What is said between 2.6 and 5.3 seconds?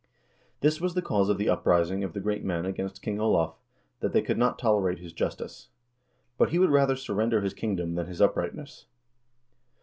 against King Olav, that they could not tolerate his